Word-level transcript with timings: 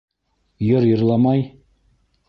Йыр 0.69 0.87
йырламай? 0.89 1.47